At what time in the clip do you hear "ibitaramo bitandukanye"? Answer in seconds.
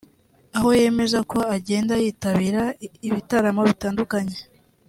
3.07-4.37